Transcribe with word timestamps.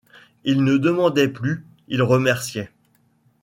Ils 0.45 0.63
ne 0.63 0.77
demandaient 0.77 1.27
plus, 1.27 1.63
ils 1.87 2.01
remerciaient. 2.01 2.71